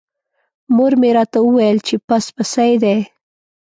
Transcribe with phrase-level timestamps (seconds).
[0.75, 2.97] مور مې راته وویل چې پس پسي دی.